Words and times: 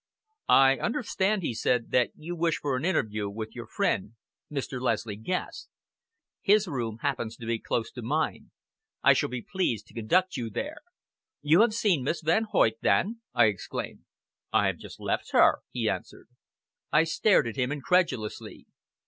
"I 0.49 0.79
understand," 0.79 1.43
he 1.43 1.53
said, 1.53 1.91
"that 1.91 2.09
you 2.17 2.35
wish 2.35 2.55
for 2.57 2.75
an 2.75 2.83
interview 2.83 3.29
with 3.29 3.53
your 3.53 3.67
friend, 3.67 4.15
Mr. 4.51 4.81
Leslie 4.81 5.15
Guest. 5.15 5.69
His 6.41 6.67
room 6.67 6.97
happens 7.03 7.37
to 7.37 7.45
be 7.45 7.59
close 7.59 7.91
to 7.91 8.01
mine. 8.01 8.49
I 9.03 9.13
shall 9.13 9.29
be 9.29 9.43
pleased 9.47 9.85
to 9.89 9.93
conduct 9.93 10.37
you 10.37 10.49
there!" 10.49 10.81
"You 11.43 11.61
have 11.61 11.75
seen 11.75 12.03
Miss 12.03 12.21
Van 12.21 12.45
Hoyt 12.45 12.77
then?" 12.81 13.21
I 13.35 13.45
exclaimed. 13.45 14.05
"I 14.51 14.65
have 14.65 14.77
just 14.77 14.99
left 14.99 15.33
her!" 15.33 15.59
he 15.69 15.87
answered. 15.87 16.29
I 16.91 17.03
stared 17.03 17.47
at 17.47 17.55
him 17.55 17.71
incredulously. 17.71 18.65